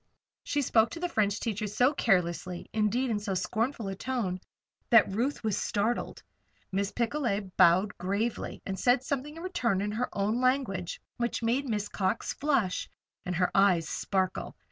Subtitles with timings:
[0.43, 4.39] She spoke to the French teacher so carelessly indeed, in so scornful a tone
[4.89, 6.23] that Ruth was startled.
[6.71, 11.67] Miss Picolet bowed gravely and said something in return in her own language which made
[11.69, 12.89] Miss Cox flush,
[13.27, 14.55] and her eyes sparkle.